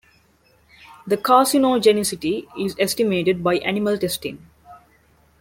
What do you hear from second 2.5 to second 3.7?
is estimated by